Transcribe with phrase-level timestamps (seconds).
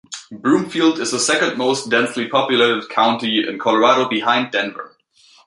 [0.31, 4.97] Broomfield is the second most densely populated county in Colorado behind Denver.